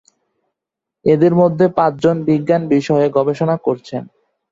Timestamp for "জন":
2.03-2.17